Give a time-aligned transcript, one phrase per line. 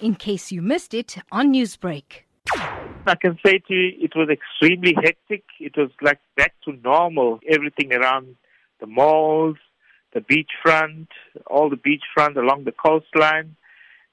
[0.00, 2.24] in case you missed it on Newsbreak.
[3.06, 5.44] I can say to you, it was extremely hectic.
[5.60, 7.40] It was like back to normal.
[7.48, 8.36] Everything around
[8.80, 9.56] the malls,
[10.12, 11.08] the beachfront,
[11.46, 13.56] all the beachfront along the coastline,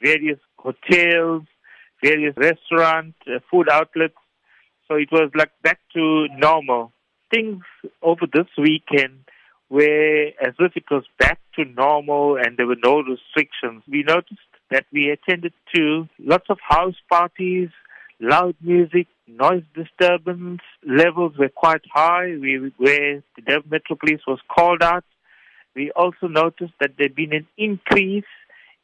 [0.00, 1.42] various hotels,
[2.02, 4.14] various restaurants, uh, food outlets.
[4.88, 6.92] So it was like back to normal.
[7.30, 7.64] Things
[8.02, 9.24] over this weekend
[9.68, 13.82] were as if it was back to normal and there were no restrictions.
[13.88, 14.38] We noticed
[14.70, 17.68] that we attended to lots of house parties,
[18.20, 22.36] loud music, noise disturbance levels were quite high.
[22.40, 25.04] We, where the Durban Metro Police was called out.
[25.74, 28.24] We also noticed that there had been an increase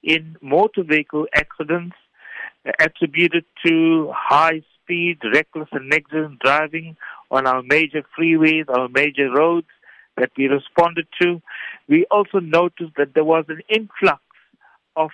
[0.02, 1.96] in motor vehicle accidents
[2.66, 6.96] uh, attributed to high speed, reckless and negligent driving
[7.30, 9.68] on our major freeways, our major roads
[10.16, 11.40] that we responded to.
[11.88, 14.20] We also noticed that there was an influx
[14.96, 15.10] of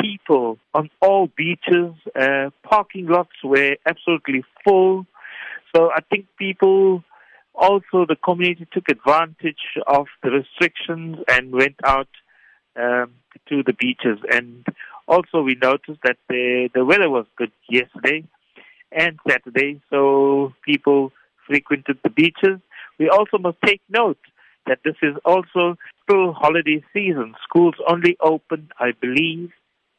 [0.00, 1.94] people on all beaches.
[2.14, 5.06] Uh, parking lots were absolutely full.
[5.74, 7.02] So I think people,
[7.54, 12.08] also the community took advantage of the restrictions and went out
[12.76, 13.12] um,
[13.48, 14.18] to the beaches.
[14.30, 14.66] And
[15.08, 18.24] also we noticed that the, the weather was good yesterday
[18.92, 21.12] and Saturday, so people
[21.46, 22.60] frequented the beaches.
[22.98, 24.18] We also must take note
[24.66, 27.34] that this is also still holiday season.
[27.48, 29.50] Schools only open, I believe,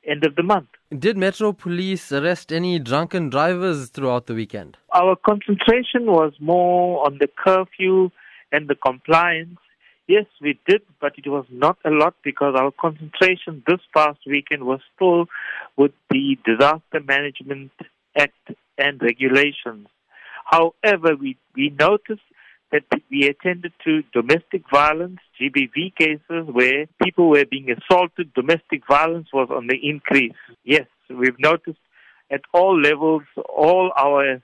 [0.08, 0.70] end of the month.
[0.98, 4.78] Did Metro Police arrest any drunken drivers throughout the weekend?
[4.94, 8.10] Our concentration was more on the curfew
[8.52, 9.58] and the compliance.
[10.08, 14.64] Yes, we did, but it was not a lot because our concentration this past weekend
[14.64, 15.26] was still
[15.76, 17.72] with the Disaster Management
[18.18, 19.88] Act and regulations.
[20.46, 22.22] However, we, we noticed
[22.72, 28.34] that we attended to domestic violence, GBV cases where people were being assaulted.
[28.34, 30.34] Domestic violence was on the increase.
[30.64, 31.80] Yes, we've noticed
[32.30, 34.42] at all levels, all our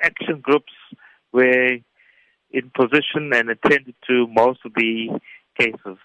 [0.00, 0.72] action groups
[1.32, 1.78] were
[2.50, 5.18] in position and attended to most of the
[5.58, 5.98] cases.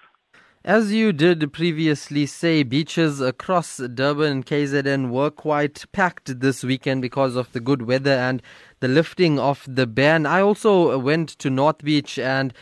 [0.66, 7.02] As you did previously say, beaches across Durban and KZN were quite packed this weekend
[7.02, 8.42] because of the good weather and
[8.81, 10.25] the lifting of the ban.
[10.25, 12.53] I also went to North Beach and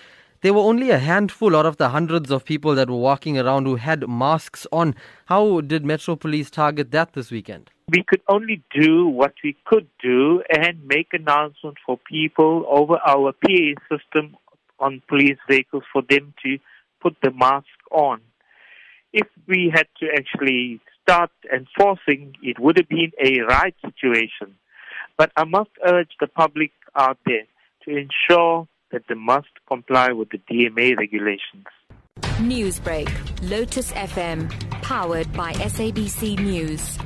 [0.41, 3.65] there were only a handful out of the hundreds of people that were walking around
[3.65, 4.93] who had masks on.
[5.25, 7.71] How did Metro Police target that this weekend?
[7.89, 13.33] We could only do what we could do and make announcements for people over our
[13.33, 14.37] PA system
[14.79, 16.59] on police vehicles for them to
[17.01, 18.21] put the mask on.
[19.13, 24.55] If we had to actually start enforcing, it would have been a right situation.
[25.17, 27.45] But I must urge the public out there
[27.85, 31.65] to ensure that they must comply with the DMA regulations.
[32.39, 33.09] Newsbreak,
[33.49, 34.49] Lotus FM,
[34.81, 36.97] powered by SABC News.